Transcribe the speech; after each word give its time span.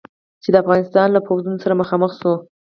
چې 0.43 0.49
د 0.51 0.55
افغانستان 0.63 1.07
له 1.11 1.19
پوځونو 1.27 1.61
سره 1.63 1.79
مخامخ 1.81 2.11
شو. 2.19 2.33